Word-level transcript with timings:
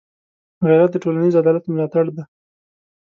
غیرت 0.67 0.89
د 0.93 0.97
ټولنيز 1.03 1.33
عدالت 1.41 1.63
ملاتړی 1.71 2.11
دی 2.15 2.23